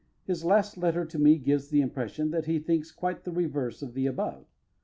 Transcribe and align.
His 0.25 0.43
last 0.43 0.79
letter 0.79 1.05
to 1.05 1.19
me 1.19 1.37
gives 1.37 1.67
the 1.69 1.81
impression 1.81 2.31
that 2.31 2.45
he 2.47 2.57
thinks 2.57 2.91
quite 2.91 3.23
the 3.23 3.29
reverse 3.31 3.83
of 3.83 3.93
the 3.93 4.07
above. 4.07 4.47